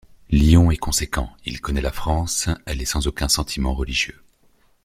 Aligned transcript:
Lyon 0.31 0.71
est 0.71 0.77
conséquent: 0.77 1.29
il 1.45 1.61
connaît 1.61 1.79
la 1.79 1.91
France, 1.91 2.49
elle 2.65 2.81
est 2.81 2.85
sans 2.85 3.05
aucun 3.05 3.27
sentiment 3.29 3.75
religieux. 3.75 4.19